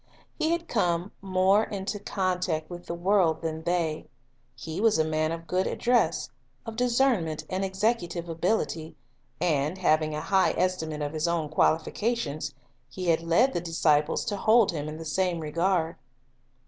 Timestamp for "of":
5.31-5.45, 6.65-6.75, 11.03-11.13